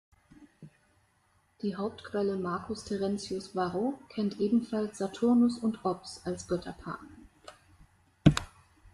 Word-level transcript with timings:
Die 1.61 1.75
Hauptquelle 1.75 2.35
Marcus 2.35 2.85
Terentius 2.85 3.55
Varro 3.55 3.99
kennt 4.09 4.39
ebenfalls 4.39 4.97
Saturnus 4.97 5.59
und 5.59 5.85
Ops 5.85 6.21
als 6.25 6.47
Götterpaar. 6.47 6.97